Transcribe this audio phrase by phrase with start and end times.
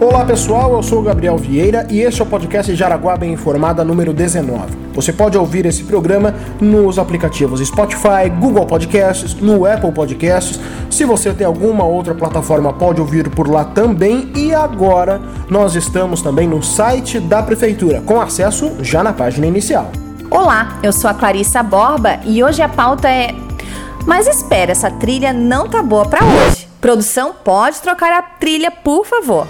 [0.00, 3.84] Olá pessoal, eu sou o Gabriel Vieira e este é o podcast Jaraguá Bem Informada
[3.84, 4.74] número 19.
[4.94, 10.58] Você pode ouvir esse programa nos aplicativos Spotify, Google Podcasts, no Apple Podcasts.
[10.88, 14.32] Se você tem alguma outra plataforma, pode ouvir por lá também.
[14.34, 19.92] E agora nós estamos também no site da Prefeitura, com acesso já na página inicial.
[20.30, 23.34] Olá, eu sou a Clarissa Borba e hoje a pauta é.
[24.06, 26.66] Mas espera, essa trilha não tá boa para hoje.
[26.80, 29.46] Produção, pode trocar a trilha, por favor.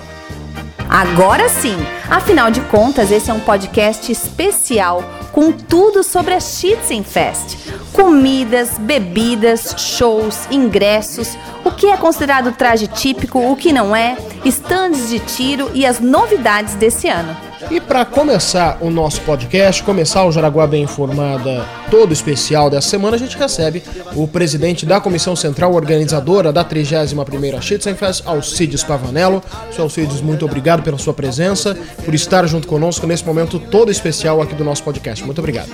[0.90, 1.76] Agora sim!
[2.10, 7.56] Afinal de contas, esse é um podcast especial com tudo sobre a Schützenfest.
[7.92, 15.08] Comidas, bebidas, shows, ingressos, o que é considerado traje típico, o que não é, estandes
[15.08, 17.49] de tiro e as novidades desse ano.
[17.68, 23.16] E para começar o nosso podcast, começar o Jaraguá Bem Informada todo especial dessa semana,
[23.16, 23.82] a gente recebe
[24.14, 29.42] o presidente da Comissão Central Organizadora da 31ª Schützenfest, Alcides Pavanello.
[29.72, 34.40] Seu Alcides, muito obrigado pela sua presença, por estar junto conosco nesse momento todo especial
[34.40, 35.24] aqui do nosso podcast.
[35.24, 35.70] Muito obrigado.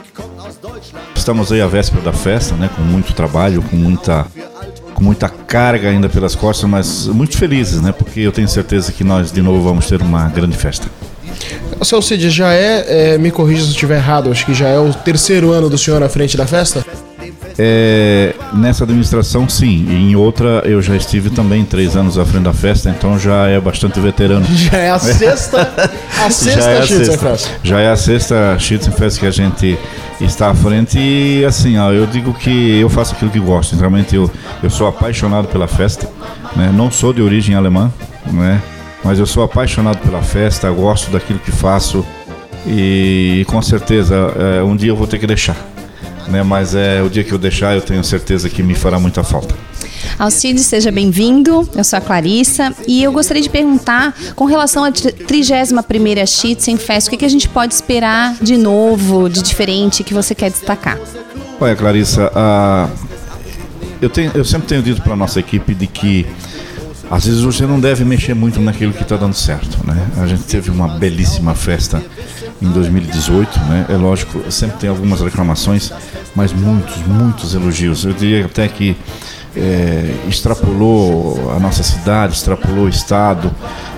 [1.14, 4.26] Estamos aí à véspera da festa, né, com muito trabalho, com muita
[4.94, 7.92] com muita carga ainda pelas costas, mas muito felizes, né?
[7.92, 10.88] Porque eu tenho certeza que nós de novo vamos ter uma grande festa.
[11.82, 14.78] Seu Cid, já é, é, me corrija se eu estiver errado, acho que já é
[14.78, 16.84] o terceiro ano do senhor à frente da festa?
[17.58, 19.86] É, nessa administração, sim.
[19.90, 23.58] Em outra, eu já estive também três anos à frente da festa, então já é
[23.60, 24.44] bastante veterano.
[24.52, 25.62] Já é a sexta,
[26.24, 29.78] a sexta já é a sexta, Já é a sexta Schützenfest que a gente
[30.20, 33.76] está à frente e assim, ó, eu digo que eu faço aquilo que gosto.
[33.76, 34.30] Realmente eu,
[34.62, 36.08] eu sou apaixonado pela festa,
[36.54, 36.70] né?
[36.74, 37.92] Não sou de origem alemã,
[38.26, 38.60] né?
[39.04, 42.04] Mas eu sou apaixonado pela festa, gosto daquilo que faço
[42.66, 45.56] e com certeza é, um dia eu vou ter que deixar.
[46.28, 49.22] Né, mas é o dia que eu deixar, eu tenho certeza que me fará muita
[49.22, 49.54] falta.
[50.18, 51.68] Alcides, seja bem-vindo.
[51.74, 57.10] Eu sou a Clarissa e eu gostaria de perguntar com relação à 31ª Schützenfest, o
[57.10, 60.98] que, que a gente pode esperar de novo, de diferente, que você quer destacar?
[61.60, 62.32] Olha, Clarissa,
[64.00, 66.26] eu, tenho, eu sempre tenho dito para a nossa equipe de que
[67.10, 70.08] às vezes você não deve mexer muito naquilo que está dando certo, né?
[70.18, 72.02] A gente teve uma belíssima festa
[72.60, 73.86] em 2018, né?
[73.88, 75.92] É lógico, sempre tem algumas reclamações,
[76.34, 78.04] mas muitos, muitos elogios.
[78.04, 78.96] Eu diria até que
[79.54, 83.54] é, extrapolou a nossa cidade, extrapolou o estado,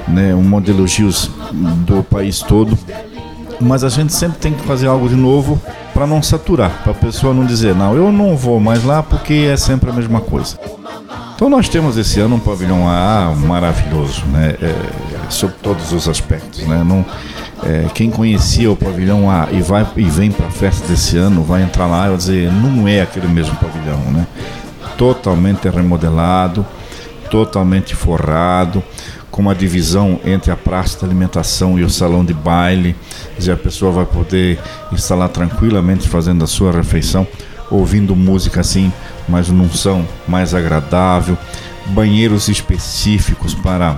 [0.07, 0.35] né?
[0.35, 1.31] Um monte de elogios
[1.87, 2.79] do país todo.
[3.61, 5.61] Mas a gente sempre tem que fazer algo de novo
[5.93, 9.49] para não saturar, para a pessoa não dizer, não, eu não vou mais lá porque
[9.51, 10.57] é sempre a mesma coisa.
[11.39, 14.57] Então nós temos esse ano um pavilhão A maravilhoso, né?
[14.61, 16.83] É, sob todos os aspectos, né?
[16.83, 17.07] Não,
[17.63, 21.45] é, quem conhecia o pavilhão A e vai e vem para a festa desse ano
[21.45, 24.27] vai entrar lá e vai dizer não é aquele mesmo pavilhão, né?
[24.97, 26.67] Totalmente remodelado,
[27.31, 28.83] totalmente forrado,
[29.31, 32.97] com uma divisão entre a praça de alimentação e o salão de baile,
[33.39, 34.59] dizer, a pessoa vai poder
[35.11, 37.25] lá tranquilamente fazendo a sua refeição
[37.71, 38.93] ouvindo música assim,
[39.29, 41.37] mas num som mais agradável,
[41.87, 43.97] banheiros específicos para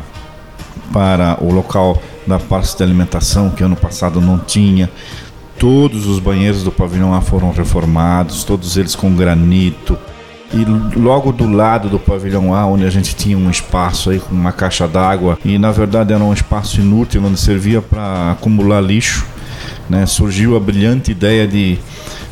[0.93, 4.91] para o local da parte de alimentação que ano passado não tinha.
[5.59, 9.97] Todos os banheiros do pavilhão A foram reformados, todos eles com granito.
[10.53, 10.65] E
[10.99, 14.51] logo do lado do pavilhão A, onde a gente tinha um espaço aí com uma
[14.51, 19.25] caixa d'água, e na verdade era um espaço inútil onde servia para acumular lixo,
[19.89, 20.07] né?
[20.07, 21.79] surgiu a brilhante ideia de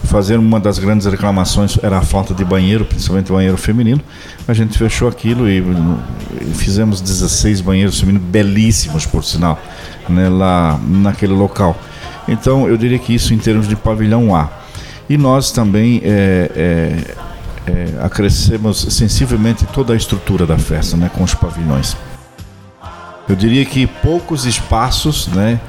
[0.09, 4.01] fazer uma das grandes reclamações era a falta de banheiro, principalmente banheiro feminino.
[4.47, 9.61] A gente fechou aquilo e, e fizemos 16 banheiros femininos belíssimos, por sinal,
[10.09, 11.77] né, lá naquele local.
[12.27, 14.49] Então, eu diria que isso em termos de pavilhão A.
[15.09, 21.23] E nós também é, é, é, acrescemos sensivelmente toda a estrutura da festa, né, com
[21.23, 21.97] os pavilhões.
[23.29, 25.61] Eu diria que poucos espaços, né,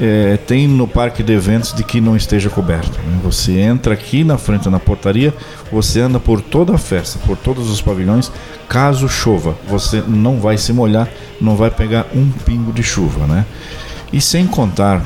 [0.00, 2.98] é, tem no parque de eventos de que não esteja coberto.
[3.00, 3.20] Né?
[3.22, 5.34] Você entra aqui na frente na portaria,
[5.70, 8.32] você anda por toda a festa, por todos os pavilhões.
[8.66, 11.06] Caso chova, você não vai se molhar,
[11.38, 13.44] não vai pegar um pingo de chuva, né?
[14.10, 15.04] E sem contar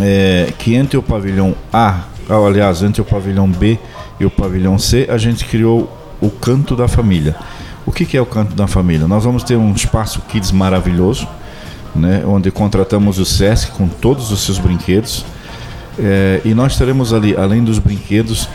[0.00, 3.78] é, que entre o pavilhão A, aliás, entre o pavilhão B
[4.20, 7.34] e o pavilhão C, a gente criou o canto da família.
[7.84, 9.08] O que, que é o canto da família?
[9.08, 11.26] Nós vamos ter um espaço kids maravilhoso
[11.98, 15.24] né, onde contratamos o SESC com todos os seus brinquedos.
[15.98, 18.48] É, e nós teremos ali, além dos brinquedos,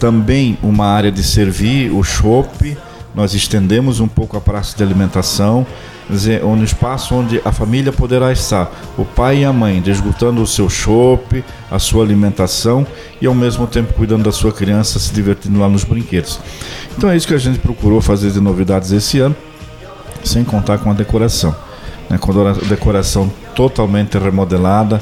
[0.00, 2.76] também uma área de servir, o shopping.
[3.14, 5.66] Nós estendemos um pouco a praça de alimentação,
[6.08, 10.46] dizer, um espaço onde a família poderá estar, o pai e a mãe, desgutando o
[10.46, 12.86] seu shopping, a sua alimentação
[13.20, 16.38] e ao mesmo tempo cuidando da sua criança, se divertindo lá nos brinquedos.
[16.96, 19.36] Então é isso que a gente procurou fazer de novidades esse ano,
[20.22, 21.65] sem contar com a decoração.
[22.08, 22.32] Né, com
[22.68, 25.00] decoração totalmente remodelada.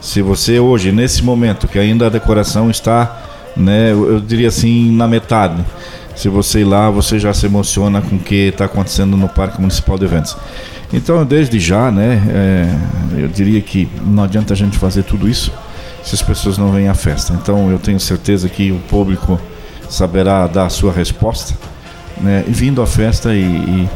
[0.00, 3.22] Se você hoje, nesse momento, que ainda a decoração está,
[3.56, 5.64] né, eu diria assim, na metade,
[6.14, 9.60] se você ir lá, você já se emociona com o que está acontecendo no Parque
[9.60, 10.36] Municipal de Eventos.
[10.92, 15.52] Então, desde já, né, é, eu diria que não adianta a gente fazer tudo isso
[16.02, 17.32] se as pessoas não vêm à festa.
[17.32, 19.40] Então, eu tenho certeza que o público
[19.88, 21.54] saberá dar a sua resposta,
[22.20, 23.88] né, vindo à festa e, e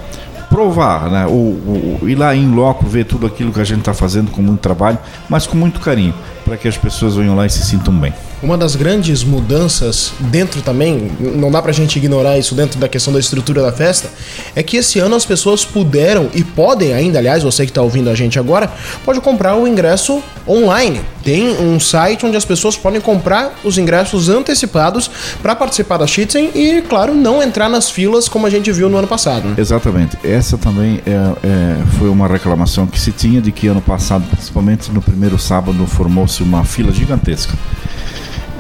[0.56, 1.26] provar, né?
[1.26, 4.60] O, ir lá em loco, ver tudo aquilo que a gente está fazendo com muito
[4.60, 4.98] trabalho,
[5.28, 6.14] mas com muito carinho,
[6.46, 8.14] para que as pessoas venham lá e se sintam bem.
[8.42, 13.12] Uma das grandes mudanças dentro também, não dá pra gente ignorar isso dentro da questão
[13.12, 14.10] da estrutura da festa,
[14.54, 18.10] é que esse ano as pessoas puderam e podem ainda, aliás, você que está ouvindo
[18.10, 18.70] a gente agora,
[19.04, 21.00] pode comprar o ingresso online.
[21.24, 25.10] Tem um site onde as pessoas podem comprar os ingressos antecipados
[25.42, 28.98] para participar da Schützen e, claro, não entrar nas filas como a gente viu no
[28.98, 29.48] ano passado.
[29.48, 29.54] Né?
[29.58, 30.16] Exatamente.
[30.22, 31.10] Essa também é,
[31.42, 35.86] é, foi uma reclamação que se tinha de que ano passado, principalmente no primeiro sábado,
[35.86, 37.54] formou-se uma fila gigantesca.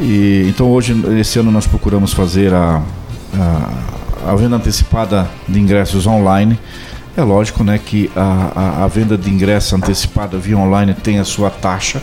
[0.00, 2.82] E, então hoje, esse ano nós procuramos fazer a,
[3.34, 6.58] a, a venda antecipada de ingressos online.
[7.16, 11.24] É lógico né, que a, a, a venda de ingresso antecipada via online tem a
[11.24, 12.00] sua taxa,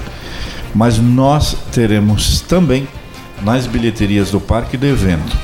[0.73, 2.87] mas nós teremos também
[3.43, 5.37] nas bilheterias do parque de evento,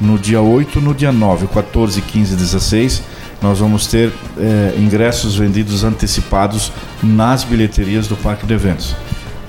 [0.00, 3.02] no dia 8, no dia 9, 14, 15 e 16,
[3.42, 6.72] nós vamos ter é, ingressos vendidos antecipados
[7.02, 8.96] nas bilheterias do parque de eventos.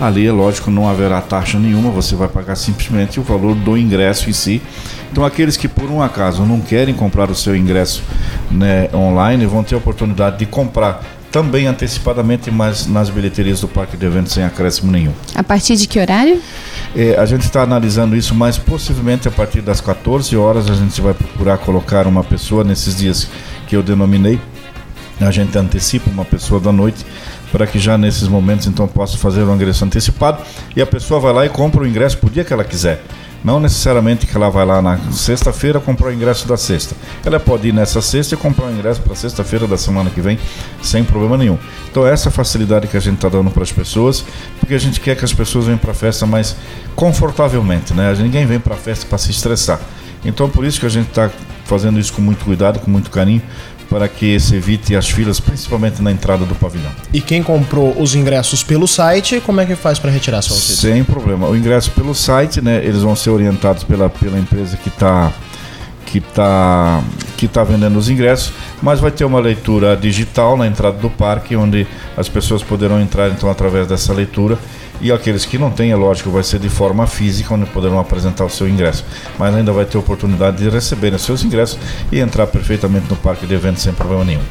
[0.02, 4.32] Ali, é lógico, não haverá taxa nenhuma, você vai pagar simplesmente o valor do ingresso
[4.32, 4.60] em si.
[5.12, 8.02] Então, aqueles que por um acaso não querem comprar o seu ingresso
[8.50, 13.96] né, online vão ter a oportunidade de comprar também antecipadamente, mas nas bilheterias do parque
[13.96, 15.14] de eventos sem acréscimo nenhum.
[15.36, 16.42] A partir de que horário?
[16.96, 21.00] É, a gente está analisando isso, mas possivelmente a partir das 14 horas a gente
[21.00, 23.30] vai procurar colocar uma pessoa nesses dias
[23.68, 24.40] que eu denominei.
[25.22, 27.06] A gente antecipa uma pessoa da noite
[27.52, 30.42] para que já nesses momentos então possa fazer o ingresso antecipado
[30.76, 33.04] e a pessoa vai lá e compra o ingresso por dia que ela quiser.
[33.44, 36.96] Não necessariamente que ela vai lá na sexta-feira comprar o ingresso da sexta.
[37.26, 40.38] Ela pode ir nessa sexta e comprar o ingresso para sexta-feira da semana que vem
[40.82, 41.58] sem problema nenhum.
[41.90, 44.24] Então essa facilidade que a gente está dando para as pessoas,
[44.60, 46.56] porque a gente quer que as pessoas venham para a festa mais
[46.96, 48.14] confortavelmente, né?
[48.20, 49.80] Ninguém vem para a festa para se estressar.
[50.24, 51.32] Então por isso que a gente está
[51.66, 53.42] fazendo isso com muito cuidado, com muito carinho,
[53.92, 56.90] para que se evite as filas, principalmente na entrada do pavilhão.
[57.12, 60.78] E quem comprou os ingressos pelo site, como é que faz para retirar sua auxílio?
[60.96, 61.50] Sem problema.
[61.50, 65.34] O ingresso pelo site, né, eles vão ser orientados pela, pela empresa que está
[66.06, 67.02] que está
[67.38, 71.56] que tá vendendo os ingressos, mas vai ter uma leitura digital na entrada do parque,
[71.56, 71.86] onde
[72.16, 74.58] as pessoas poderão entrar então através dessa leitura
[75.02, 78.46] e aqueles que não têm, é lógico, vai ser de forma física, onde poderão apresentar
[78.46, 79.04] o seu ingresso.
[79.38, 81.80] Mas ainda vai ter oportunidade de receber os seus ingressos
[82.12, 84.42] e entrar perfeitamente no parque de eventos sem problema nenhum.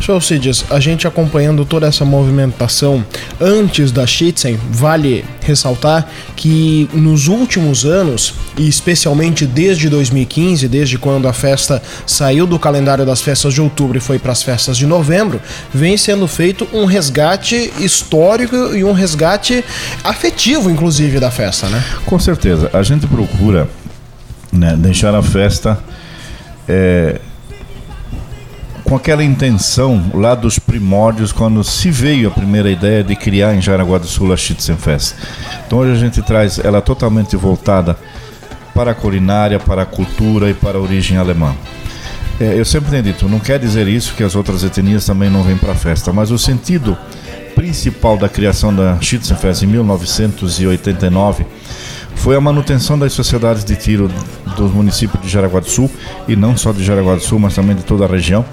[0.00, 3.04] Show Cidias, a gente acompanhando toda essa movimentação
[3.40, 11.28] antes da Schützen, vale ressaltar que nos últimos anos, e especialmente desde 2015, desde quando
[11.28, 14.86] a festa saiu do calendário das festas de outubro e foi para as festas de
[14.86, 15.40] novembro,
[15.72, 19.64] vem sendo feito um resgate histórico e um resgate
[20.02, 21.82] afetivo, inclusive, da festa, né?
[22.04, 22.70] Com certeza.
[22.72, 23.68] A gente procura
[24.52, 25.78] né, deixar a festa.
[26.68, 27.20] É
[28.94, 33.60] com aquela intenção lá dos primórdios, quando se veio a primeira ideia de criar em
[33.60, 35.16] Jaraguá do Sul a Schützenfest.
[35.66, 37.98] Então hoje a gente traz ela totalmente voltada
[38.72, 41.56] para a culinária, para a cultura e para a origem alemã.
[42.38, 45.42] É, eu sempre tenho dito, não quer dizer isso que as outras etnias também não
[45.42, 46.96] vêm para a festa, mas o sentido
[47.56, 51.44] principal da criação da Schützenfest em 1989
[52.14, 54.08] foi a manutenção das sociedades de tiro
[54.56, 55.90] dos municípios de Jaraguá do Sul
[56.28, 58.44] e não só de Jaraguá do Sul, mas também de toda a região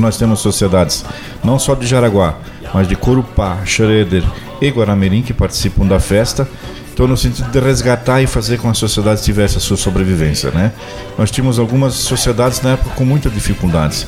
[0.00, 1.04] nós temos sociedades
[1.42, 2.36] não só de Jaraguá,
[2.72, 4.22] mas de Corupá, Schroeder
[4.60, 6.48] e Guaramirim que participam da festa.
[6.92, 10.50] Então, no sentido de resgatar e fazer com que a sociedade tivesse a sua sobrevivência,
[10.50, 10.72] né?
[11.16, 14.06] Nós tínhamos algumas sociedades na época com muitas dificuldades.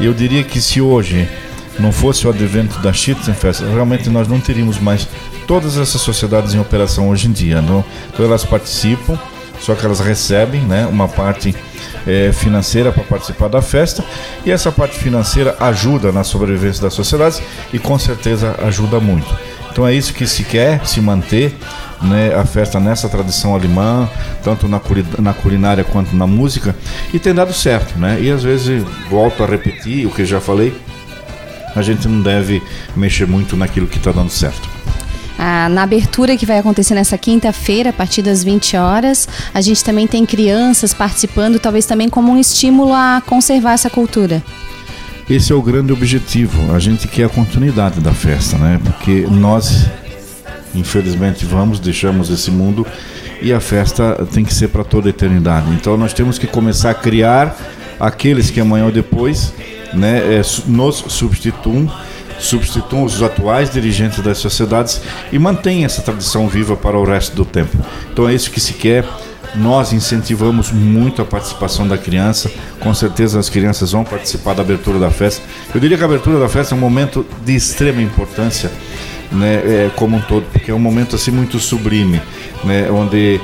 [0.00, 1.28] E eu diria que se hoje
[1.78, 5.06] não fosse o advento da Schützenfest, realmente nós não teríamos mais
[5.46, 7.60] todas essas sociedades em operação hoje em dia.
[7.60, 7.84] Não?
[8.12, 9.18] Então, elas participam,
[9.62, 11.54] só que elas recebem, né, uma parte
[12.06, 14.04] é, financeira para participar da festa
[14.44, 17.40] e essa parte financeira ajuda na sobrevivência das sociedades
[17.72, 19.34] e com certeza ajuda muito.
[19.70, 21.54] Então é isso que se quer, se manter
[22.02, 24.08] né, a festa nessa tradição alemã,
[24.42, 24.80] tanto na,
[25.18, 26.74] na culinária quanto na música,
[27.14, 28.18] e tem dado certo, né?
[28.20, 30.76] E às vezes volto a repetir o que já falei,
[31.74, 32.62] a gente não deve
[32.94, 34.68] mexer muito naquilo que está dando certo.
[35.38, 39.82] Ah, na abertura que vai acontecer nessa quinta-feira, a partir das 20 horas, a gente
[39.82, 44.42] também tem crianças participando, talvez também como um estímulo a conservar essa cultura.
[45.28, 46.74] esse é o grande objetivo.
[46.74, 48.80] A gente quer a continuidade da festa, né?
[48.84, 49.86] Porque nós,
[50.74, 52.86] infelizmente, vamos, deixamos esse mundo
[53.40, 55.70] e a festa tem que ser para toda a eternidade.
[55.72, 57.56] Então nós temos que começar a criar
[57.98, 59.52] aqueles que amanhã ou depois
[59.92, 61.90] né, é, nos substituam
[62.44, 67.44] substituam os atuais dirigentes das sociedades e mantêm essa tradição viva para o resto do
[67.44, 67.76] tempo.
[68.12, 69.04] Então é isso que se quer.
[69.54, 72.50] Nós incentivamos muito a participação da criança.
[72.80, 75.42] Com certeza as crianças vão participar da abertura da festa.
[75.74, 78.70] Eu diria que a abertura da festa é um momento de extrema importância,
[79.30, 82.20] né, é, como um todo, porque é um momento assim muito sublime,
[82.64, 83.40] né, onde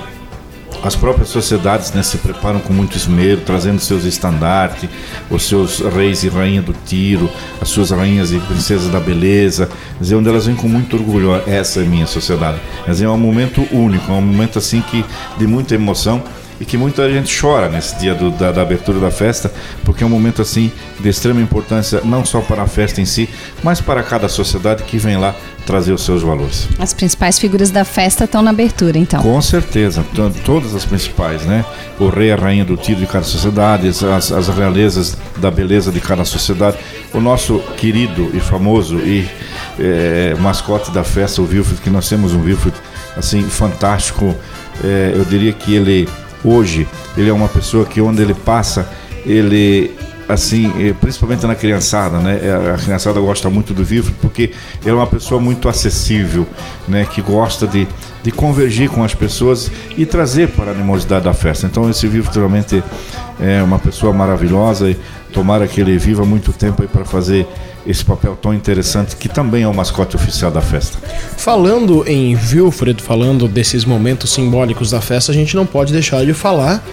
[0.83, 4.89] as próprias sociedades né, se preparam com muito esmero, trazendo seus estandartes,
[5.31, 7.31] os seus reis e rainha do tiro,
[7.61, 9.69] as suas rainhas e princesas da beleza,
[10.01, 11.35] dizer, onde elas vêm com muito orgulho.
[11.47, 12.59] Essa é minha sociedade.
[12.87, 15.05] Dizer, é um momento único, é um momento assim que
[15.37, 16.23] de muita emoção
[16.61, 19.53] e que muita gente chora nesse dia do, da, da, abertura da festa,
[19.85, 23.29] porque é um momento assim de extrema importância não só para a festa em si,
[23.63, 25.35] mas para cada sociedade que vem lá
[25.65, 26.67] trazer os seus valores.
[26.79, 29.23] As principais figuras da festa estão na abertura, então.
[29.23, 30.05] Com certeza,
[30.45, 31.63] todas as principais, né?
[32.01, 36.01] O rei, a rainha do tiro de cada sociedade, as, as realezas da beleza de
[36.01, 36.79] cada sociedade,
[37.13, 39.29] o nosso querido e famoso e
[39.79, 42.77] é, mascote da festa, o Wilfred, que nós temos um Wilfred
[43.15, 44.35] assim fantástico.
[44.83, 46.09] É, eu diria que ele
[46.45, 48.89] hoje ele é uma pessoa que onde ele passa
[49.27, 49.95] ele
[50.29, 50.71] assim,
[51.01, 52.39] principalmente na criançada, né?
[52.43, 54.51] É, a criançada gosta muito do Vivo porque
[54.83, 56.47] ele é uma pessoa muito acessível,
[56.87, 57.07] né?
[57.11, 57.89] Que gosta de,
[58.23, 61.67] de convergir com as pessoas e trazer para a animosidade da festa.
[61.67, 62.83] Então esse Vivo realmente
[63.41, 64.97] é uma pessoa maravilhosa e
[65.33, 67.47] tomara que ele viva muito tempo aí para fazer
[67.87, 70.99] esse papel tão interessante que também é o mascote oficial da festa.
[71.39, 76.35] Falando em Wilfred, falando desses momentos simbólicos da festa, a gente não pode deixar de
[76.35, 76.85] falar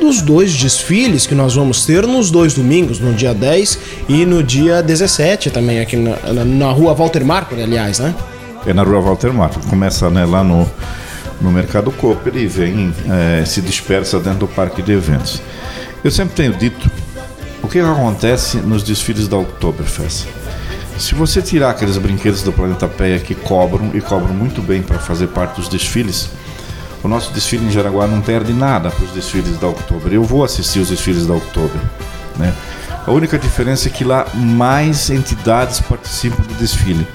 [0.00, 4.42] dos dois desfiles que nós vamos ter nos dois domingos, no dia 10 e no
[4.42, 8.14] dia 17 também, aqui na, na, na rua Walter Marco, aliás, né?
[8.66, 9.60] É na rua Walter Marco.
[9.68, 10.68] Começa né, lá no,
[11.40, 15.40] no Mercado Cooper e vem, é, se dispersa dentro do parque de eventos.
[16.02, 16.90] Eu sempre tenho dito
[17.62, 20.26] o que acontece nos desfiles da Oktoberfest.
[20.98, 24.98] Se você tirar aqueles brinquedos do Planeta Peia que cobram e cobram muito bem para
[24.98, 26.30] fazer parte dos desfiles,
[27.04, 30.10] o nosso desfile em Jaraguá não perde nada para os desfiles da Oktober.
[30.10, 31.80] Eu vou assistir os desfiles da Oktober.
[32.36, 32.52] Né?
[33.06, 37.06] A única diferença é que lá mais entidades participam do desfile.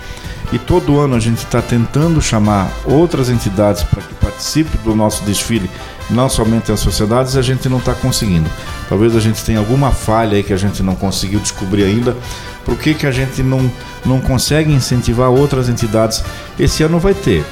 [0.53, 5.23] E todo ano a gente está tentando chamar outras entidades para que participem do nosso
[5.23, 5.69] desfile,
[6.09, 8.49] não somente as sociedades, a gente não está conseguindo.
[8.87, 12.15] Talvez a gente tenha alguma falha aí que a gente não conseguiu descobrir ainda.
[12.63, 13.71] Por que, que a gente não,
[14.05, 16.23] não consegue incentivar outras entidades?
[16.59, 17.43] Esse ano vai ter.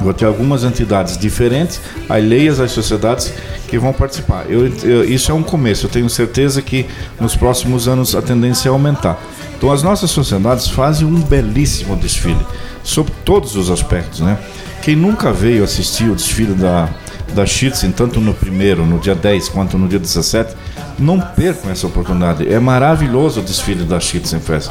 [0.00, 3.32] Vou ter algumas entidades diferentes, alheias às sociedades
[3.68, 4.44] que vão participar.
[4.48, 6.86] Eu, eu, isso é um começo, eu tenho certeza que
[7.20, 9.18] nos próximos anos a tendência é aumentar.
[9.56, 12.44] Então as nossas sociedades fazem um belíssimo desfile,
[12.82, 14.20] sob todos os aspectos.
[14.20, 14.38] Né?
[14.82, 16.88] Quem nunca veio assistir o desfile da,
[17.36, 20.56] da Schitzen, tanto no primeiro, no dia 10, quanto no dia 17,
[20.98, 22.50] não percam essa oportunidade.
[22.52, 24.70] É maravilhoso o desfile da Schitzen Fest.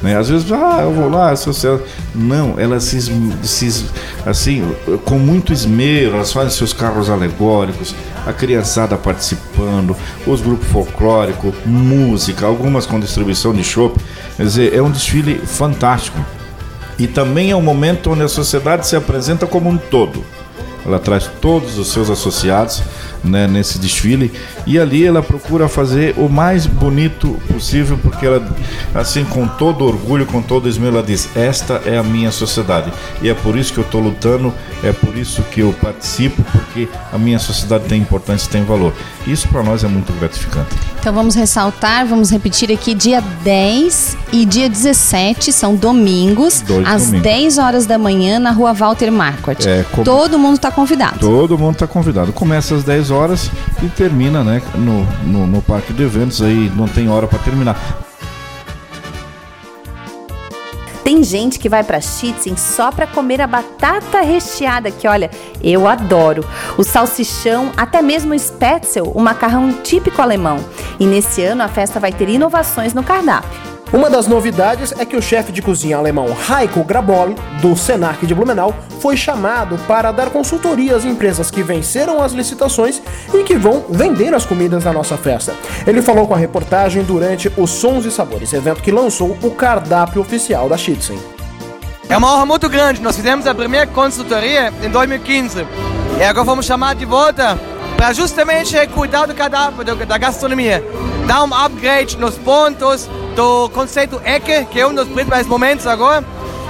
[0.00, 0.16] Né?
[0.16, 1.80] Às vezes, ah, eu vou lá, social.
[2.14, 3.00] Não, elas se,
[3.42, 3.84] se,
[4.24, 4.64] assim,
[5.04, 7.94] com muito esmero, elas fazem seus carros alegóricos,
[8.26, 9.94] a criançada participando,
[10.26, 14.00] os grupos folclóricos, música, algumas com distribuição de chopp.
[14.36, 16.18] Quer dizer, é um desfile fantástico.
[16.98, 20.24] E também é um momento onde a sociedade se apresenta como um todo.
[20.88, 22.82] Ela traz todos os seus associados
[23.22, 24.32] né, nesse desfile.
[24.66, 28.46] E ali ela procura fazer o mais bonito possível porque ela
[28.94, 32.92] assim com todo orgulho com todo esmero ela diz esta é a minha sociedade.
[33.22, 36.88] E é por isso que eu estou lutando é por isso que eu participo porque
[37.12, 38.92] a minha sociedade tem importância tem valor.
[39.26, 40.74] Isso para nós é muito gratificante.
[41.00, 47.06] Então vamos ressaltar vamos repetir aqui dia 10 e dia 17 são domingos Dois às
[47.06, 47.22] domingos.
[47.22, 49.68] 10 horas da manhã na rua Walter Marquardt.
[49.68, 50.04] É, como...
[50.04, 51.18] todo mundo está convidado.
[51.18, 52.32] Todo mundo está convidado.
[52.32, 53.50] Começa às 10 horas
[53.82, 57.76] e termina né, no, no, no parque de eventos, aí não tem hora para terminar.
[61.08, 65.30] Tem gente que vai para Schitzen só para comer a batata recheada, que olha,
[65.62, 66.44] eu adoro.
[66.76, 70.58] O salsichão, até mesmo o spätzle, o macarrão típico alemão.
[71.00, 73.67] E nesse ano a festa vai ter inovações no cardápio.
[73.90, 78.34] Uma das novidades é que o chefe de cozinha alemão Heiko Grabol, do Senac de
[78.34, 83.00] Blumenau, foi chamado para dar consultoria às empresas que venceram as licitações
[83.32, 85.54] e que vão vender as comidas na nossa festa.
[85.86, 90.20] Ele falou com a reportagem durante o Sons e Sabores, evento que lançou o cardápio
[90.20, 91.18] oficial da Schitzen.
[92.10, 93.00] É uma honra muito grande.
[93.00, 95.66] Nós fizemos a primeira consultoria em 2015
[96.18, 97.58] e agora fomos chamados de volta
[97.96, 100.84] para justamente cuidar do cardápio da gastronomia,
[101.26, 106.24] dar um upgrade nos pontos do conceito ECE, que é um dos principais momentos agora.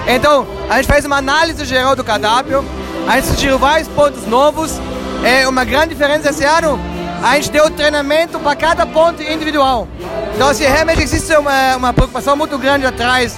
[0.07, 2.65] Então, a gente fez uma análise geral do cardápio,
[3.07, 4.81] a gente sugeriu vários pontos novos.
[5.25, 6.79] É uma grande diferença esse ano,
[7.23, 9.89] a gente deu treinamento para cada ponto individual.
[10.35, 13.37] Então, assim, realmente existe uma, uma preocupação muito grande atrás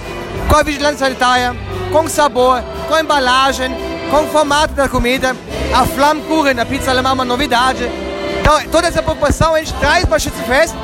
[0.48, 1.56] com a vigilância sanitária,
[1.90, 3.74] com sabor, com embalagem,
[4.10, 5.34] com o formato da comida.
[5.74, 7.88] A Flammkuchen, a pizza alemã, é uma novidade.
[8.40, 10.74] Então, toda essa preocupação a gente traz para a Schützenfest,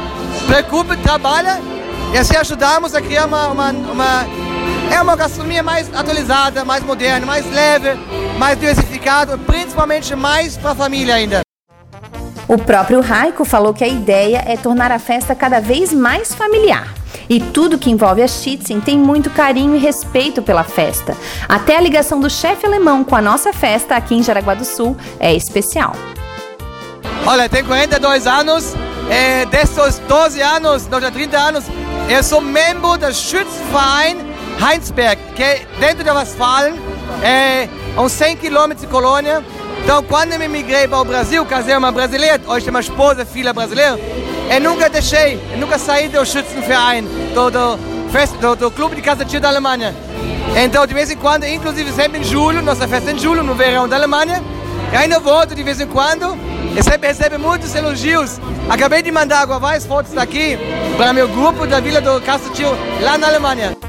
[0.46, 1.60] preocupa, trabalha
[2.12, 4.26] e assim ajudamos a criar uma, uma, uma,
[4.92, 7.94] é uma gastronomia mais atualizada, mais moderna, mais leve,
[8.38, 11.40] mais diversificada, principalmente mais para a família ainda.
[12.48, 16.94] O próprio Raico falou que a ideia é tornar a festa cada vez mais familiar.
[17.28, 21.16] E tudo que envolve a Schitzen tem muito carinho e respeito pela festa.
[21.48, 24.96] Até a ligação do chefe alemão com a nossa festa aqui em Jaraguá do Sul
[25.18, 25.94] é especial.
[27.26, 28.74] Olha, tenho 42 anos,
[29.10, 31.64] é, desses 12 anos, não, 30 anos,
[32.08, 34.18] eu sou membro do Schützenverein
[34.60, 36.74] Heinsberg, que é dentro da Westfalen,
[37.22, 39.44] é uns 100 quilômetros de colônia.
[39.82, 43.24] Então, quando eu me migrei para o Brasil, casei uma brasileira, hoje tem uma esposa,
[43.24, 43.98] filha brasileira,
[44.50, 47.76] eu nunca deixei, eu nunca saí do Schützenverein, do, do,
[48.40, 49.94] do, do Clube de Casa Tio da Alemanha.
[50.56, 53.54] Então, de vez em quando, inclusive sempre em julho, nossa festa é em julho, no
[53.54, 54.42] verão da Alemanha,
[54.92, 56.36] eu ainda volto de vez em quando,
[56.76, 58.38] eu sempre recebo muitos elogios.
[58.68, 60.58] Acabei de mandar agora várias fotos daqui
[60.96, 62.68] para meu grupo da Vila do Casa Tio,
[63.00, 63.85] lá na Alemanha.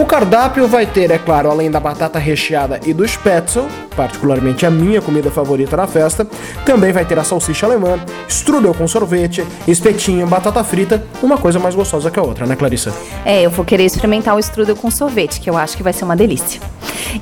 [0.00, 4.70] O cardápio vai ter, é claro, além da batata recheada e do spätzle, particularmente a
[4.70, 6.26] minha comida favorita na festa,
[6.64, 11.74] também vai ter a salsicha alemã, strudel com sorvete, espetinho, batata frita, uma coisa mais
[11.74, 12.94] gostosa que a outra, né, Clarissa?
[13.26, 16.06] É, eu vou querer experimentar o strudel com sorvete, que eu acho que vai ser
[16.06, 16.62] uma delícia.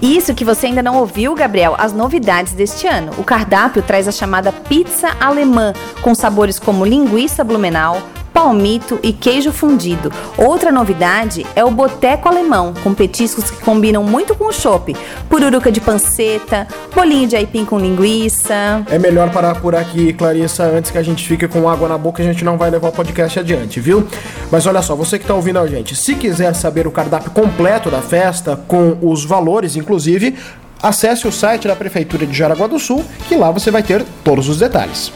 [0.01, 3.11] Isso que você ainda não ouviu, Gabriel, as novidades deste ano.
[3.19, 8.01] O cardápio traz a chamada pizza alemã, com sabores como linguiça blumenau,
[8.39, 10.13] palmito e queijo fundido.
[10.37, 14.95] Outra novidade é o boteco alemão, com petiscos que combinam muito com o chopp.
[15.29, 18.85] Pururuca de panceta, bolinho de aipim com linguiça.
[18.89, 22.23] É melhor parar por aqui, Clarissa, antes que a gente fique com água na boca,
[22.23, 24.07] a gente não vai levar o podcast adiante, viu?
[24.53, 27.91] Mas olha só, você que está ouvindo a gente, se quiser saber o cardápio completo
[27.91, 30.37] da festa, com os valores, inclusive,
[30.81, 34.49] acesse o site da Prefeitura de Jaraguá do Sul, que lá você vai ter todos
[34.49, 35.11] os detalhes.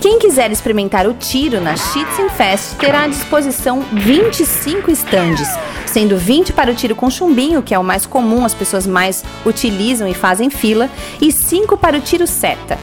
[0.00, 5.46] Quem quiser experimentar o tiro na Schützenfest terá à disposição 25 estandes,
[5.84, 9.22] sendo 20 para o tiro com chumbinho, que é o mais comum, as pessoas mais
[9.44, 10.88] utilizam e fazem fila,
[11.20, 12.78] e 5 para o tiro seta.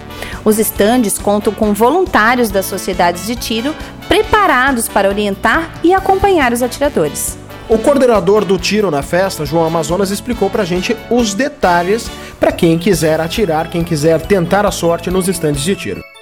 [0.45, 3.73] Os estandes contam com voluntários das sociedades de tiro
[4.07, 7.35] preparados para orientar e acompanhar os atiradores.
[7.67, 12.77] O coordenador do tiro na festa, João Amazonas, explicou pra gente os detalhes para quem
[12.77, 16.16] quiser atirar, quem quiser tentar a sorte nos estandes de tiro.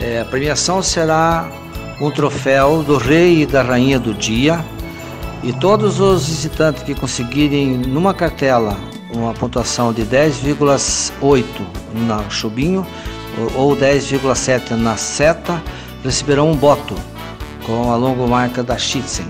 [0.00, 1.50] É, a premiação será
[2.00, 4.64] um troféu do rei e da rainha do dia
[5.42, 8.78] e todos os visitantes que conseguirem numa cartela
[9.12, 11.44] uma pontuação de 10,8
[12.06, 12.86] na chubinho
[13.54, 15.62] ou 10,7 na seta
[16.02, 16.94] receberão um boto
[17.66, 19.26] com a logomarca da Schitzen.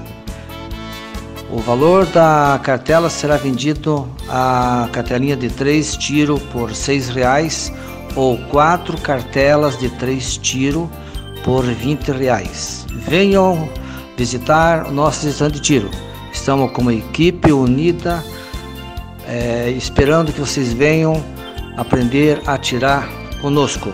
[1.50, 7.72] O valor da cartela será vendido a cartelinha de 3 tiro por R$ 6,00
[8.16, 10.88] ou quatro cartelas de três tiros
[11.44, 12.86] por 20 reais.
[12.90, 13.68] Venham
[14.16, 15.90] visitar o nosso stand de tiro.
[16.32, 18.22] Estamos como equipe unida,
[19.26, 21.22] é, esperando que vocês venham
[21.76, 23.08] aprender a atirar
[23.40, 23.92] conosco.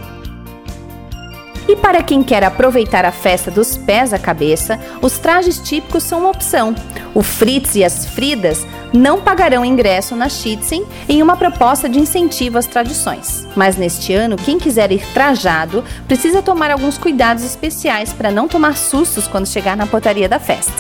[1.69, 6.21] E para quem quer aproveitar a festa dos pés à cabeça, os trajes típicos são
[6.21, 6.75] uma opção.
[7.13, 12.57] O Fritz e as Fridas não pagarão ingresso na Schitzen em uma proposta de incentivo
[12.57, 13.49] às tradições.
[13.57, 18.77] Mas neste ano, quem quiser ir trajado precisa tomar alguns cuidados especiais para não tomar
[18.77, 20.73] sustos quando chegar na portaria da festa.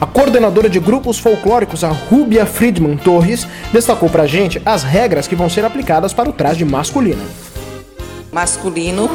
[0.00, 5.36] A coordenadora de grupos folclóricos, a Rúbia Friedman Torres, destacou pra gente as regras que
[5.36, 7.22] vão ser aplicadas para o traje masculino.
[8.32, 9.08] Masculino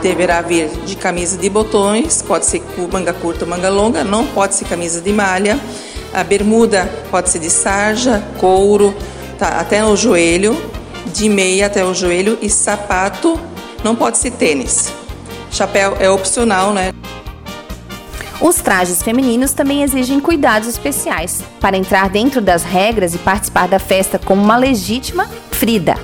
[0.00, 4.54] deverá vir de camisa de botões, pode ser manga curta ou manga longa, não pode
[4.54, 5.58] ser camisa de malha.
[6.12, 8.94] A bermuda pode ser de sarja, couro,
[9.38, 10.56] tá, até o joelho,
[11.12, 13.38] de meia até o joelho e sapato
[13.84, 14.92] não pode ser tênis.
[15.50, 16.92] Chapéu é opcional, né?
[18.40, 23.78] Os trajes femininos também exigem cuidados especiais para entrar dentro das regras e participar da
[23.78, 25.96] festa como uma legítima Frida.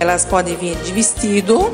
[0.00, 1.72] Elas podem vir de vestido,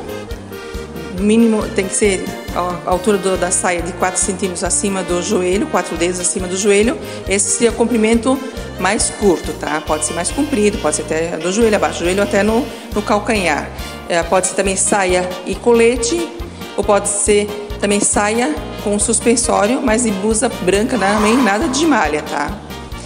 [1.19, 2.23] mínimo tem que ser
[2.55, 6.57] a altura do, da saia de 4 centímetros acima do joelho, 4 dedos acima do
[6.57, 6.97] joelho.
[7.27, 8.37] Esse seria o comprimento
[8.79, 9.81] mais curto, tá?
[9.85, 13.01] Pode ser mais comprido, pode ser até do joelho, abaixo do joelho, até no, no
[13.01, 13.69] calcanhar.
[14.07, 16.29] É, pode ser também saia e colete,
[16.77, 17.47] ou pode ser
[17.79, 22.64] Também saia com suspensório, mas de blusa branca, também nada de malha, tá?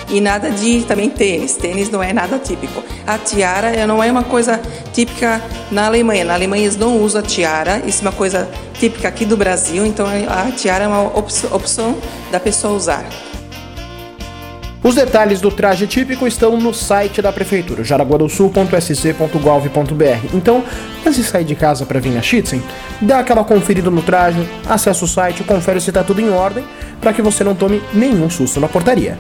[0.10, 1.54] E nada de também tênis.
[1.54, 2.84] Tênis não é nada típico.
[3.06, 4.60] A tiara não é uma coisa
[4.92, 5.42] típica
[5.72, 6.26] na Alemanha.
[6.26, 7.82] Na Alemanha eles não usam a tiara.
[7.86, 9.86] Isso é uma coisa típica aqui do Brasil.
[9.86, 11.96] Então a tiara é uma opção
[12.32, 13.06] da pessoa usar.
[14.82, 20.34] Os detalhes do traje típico estão no site da prefeitura, jaraguadosul.sc.gov.br.
[20.34, 20.64] Então,
[21.06, 22.64] antes de sair de casa para vir na Schitzen,
[23.02, 26.64] dá aquela conferida no traje, acessa o site, confere se está tudo em ordem,
[27.02, 29.18] para que você não tome nenhum susto na portaria.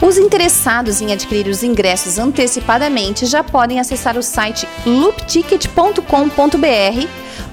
[0.00, 7.06] Os interessados em adquirir os ingressos antecipadamente já podem acessar o site loopticket.com.br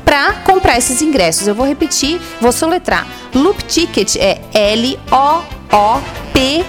[0.04, 1.48] para comprar esses ingressos.
[1.48, 3.08] Eu vou repetir, vou soletrar.
[3.34, 6.66] Loop Ticket é L-O-O-P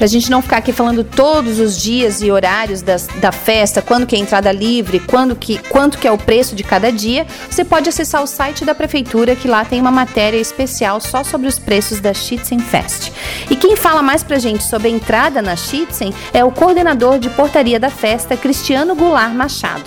[0.00, 4.06] Pra gente não ficar aqui falando todos os dias e horários das, da festa, quando
[4.06, 7.66] que é entrada livre, quando que, quanto que é o preço de cada dia, você
[7.66, 11.58] pode acessar o site da prefeitura que lá tem uma matéria especial só sobre os
[11.58, 13.12] preços da Schitzen Fest.
[13.50, 17.28] E quem fala mais pra gente sobre a entrada na Schitzen é o coordenador de
[17.28, 19.84] portaria da festa, Cristiano Goulart Machado.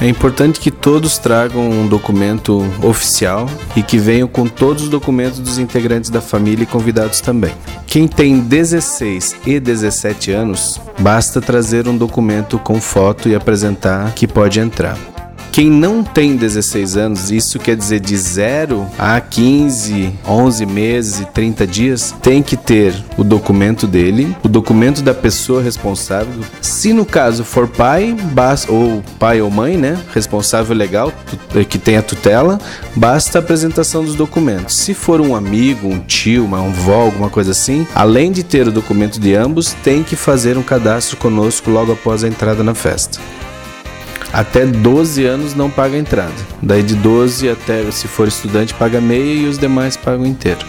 [0.00, 5.38] É importante que todos tragam um documento oficial e que venham com todos os documentos
[5.38, 7.52] dos integrantes da família e convidados também.
[7.86, 14.26] Quem tem 16 e 17 anos, basta trazer um documento com foto e apresentar que
[14.26, 15.11] pode entrar.
[15.52, 21.26] Quem não tem 16 anos, isso quer dizer de 0 a 15, 11 meses e
[21.26, 26.42] 30 dias, tem que ter o documento dele, o documento da pessoa responsável.
[26.62, 28.16] Se no caso for pai,
[28.66, 31.12] ou pai ou mãe, né, responsável legal,
[31.68, 32.58] que tem a tutela,
[32.96, 34.74] basta a apresentação dos documentos.
[34.74, 38.72] Se for um amigo, um tio, uma avó, alguma coisa assim, além de ter o
[38.72, 43.20] documento de ambos, tem que fazer um cadastro conosco logo após a entrada na festa.
[44.32, 46.32] Até 12 anos não paga entrada.
[46.62, 50.60] Daí de 12 até, se for estudante, paga meia e os demais pagam inteiro.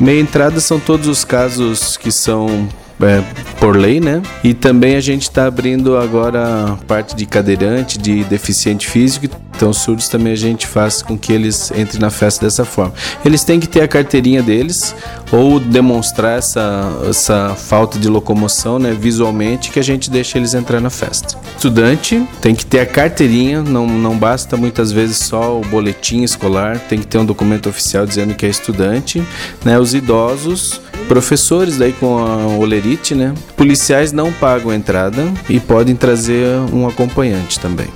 [0.00, 2.68] Meia entrada são todos os casos que são
[3.00, 3.22] é,
[3.58, 4.22] por lei, né?
[4.44, 9.28] E também a gente está abrindo agora a parte de cadeirante, de deficiente físico.
[9.54, 12.92] Então, surdos também a gente faz com que eles entrem na festa dessa forma.
[13.24, 14.94] Eles têm que ter a carteirinha deles
[15.30, 20.80] ou demonstrar essa, essa falta de locomoção né, visualmente que a gente deixa eles entrar
[20.80, 21.38] na festa.
[21.56, 26.78] Estudante tem que ter a carteirinha, não, não basta muitas vezes só o boletim escolar,
[26.78, 29.22] tem que ter um documento oficial dizendo que é estudante.
[29.64, 29.78] Né?
[29.78, 33.34] Os idosos professores daí com a olerite, né?
[33.56, 37.88] Policiais não pagam entrada e podem trazer um acompanhante também.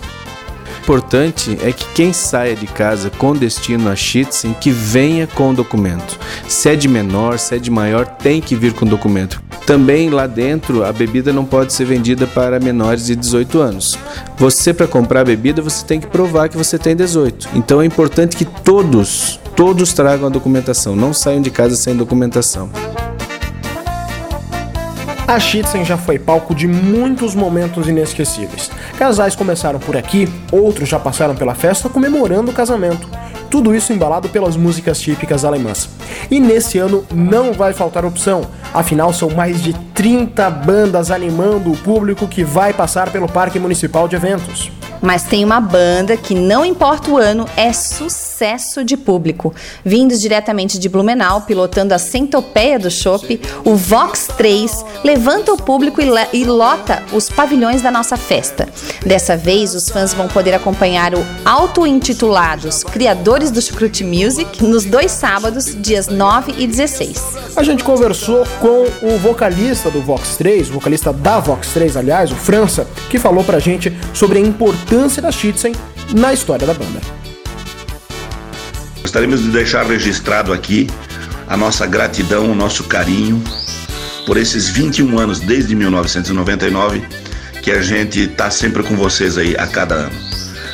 [0.86, 5.52] O importante é que quem saia de casa com destino a Schitzen que venha com
[5.52, 6.16] documento.
[6.46, 9.42] Se é de menor, se é de maior, tem que vir com documento.
[9.66, 13.98] Também lá dentro a bebida não pode ser vendida para menores de 18 anos.
[14.38, 17.48] Você para comprar bebida você tem que provar que você tem 18.
[17.56, 22.70] Então é importante que todos, todos tragam a documentação, não saiam de casa sem documentação.
[25.28, 28.70] A Schitzen já foi palco de muitos momentos inesquecíveis.
[28.96, 33.08] Casais começaram por aqui, outros já passaram pela festa comemorando o casamento.
[33.50, 35.90] Tudo isso embalado pelas músicas típicas alemãs.
[36.30, 41.76] E nesse ano não vai faltar opção, afinal são mais de 30 bandas animando o
[41.76, 44.70] público que vai passar pelo Parque Municipal de Eventos.
[45.00, 49.54] Mas tem uma banda que, não importa o ano, é sucesso de público.
[49.84, 56.00] Vindos diretamente de Blumenau, pilotando a centopeia do Chopp, o Vox 3 levanta o público
[56.00, 58.68] e, e lota os pavilhões da nossa festa.
[59.04, 65.12] Dessa vez, os fãs vão poder acompanhar o auto-intitulados Criadores do Chucrute Music nos dois
[65.12, 67.56] sábados, dias 9 e 16.
[67.56, 72.30] A gente conversou com o vocalista do Vox 3, o vocalista da Vox 3, aliás,
[72.30, 75.72] o França, que falou pra gente sobre a importância importância da Schitzen
[76.14, 77.00] na história da banda.
[79.02, 80.88] Gostaríamos de deixar registrado aqui
[81.48, 83.42] a nossa gratidão, o nosso carinho
[84.26, 87.02] por esses 21 anos, desde 1999,
[87.62, 90.18] que a gente está sempre com vocês aí a cada ano,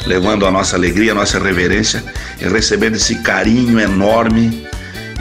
[0.07, 2.05] levando a nossa alegria, a nossa reverência
[2.40, 4.66] e recebendo esse carinho enorme,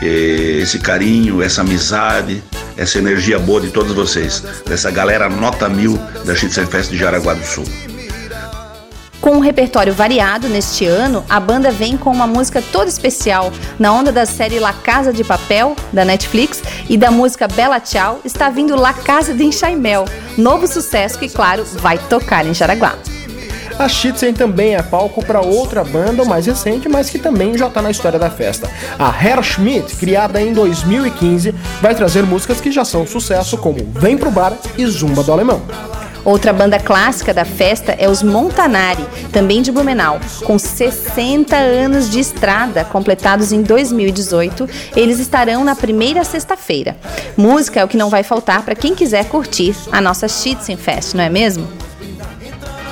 [0.01, 2.43] eh, esse carinho, essa amizade,
[2.75, 7.45] essa energia boa de todos vocês, dessa galera nota mil da Schützenfest de Jaraguá do
[7.45, 7.90] Sul.
[9.21, 13.53] Com um repertório variado neste ano, a banda vem com uma música toda especial.
[13.77, 18.19] Na onda da série La Casa de Papel, da Netflix, e da música Bela Tchau,
[18.25, 20.05] está vindo La Casa de Enxaimel,
[20.35, 22.95] novo sucesso que, claro, vai tocar em Jaraguá.
[23.77, 27.81] A Schitzen também é palco para outra banda mais recente, mas que também já está
[27.81, 28.67] na história da festa.
[28.97, 34.17] A Herr Schmidt, criada em 2015, vai trazer músicas que já são sucesso, como Vem
[34.17, 35.61] Pro Bar e Zumba do Alemão.
[36.23, 40.19] Outra banda clássica da festa é os Montanari, também de Blumenau.
[40.45, 46.95] Com 60 anos de estrada, completados em 2018, eles estarão na primeira sexta-feira.
[47.35, 51.23] Música é o que não vai faltar para quem quiser curtir a nossa Schützenfest, não
[51.23, 51.67] é mesmo?